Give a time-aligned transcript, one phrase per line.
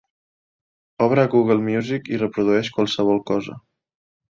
[1.09, 3.65] Obre Google Music i reprodueix qualsevol cosa.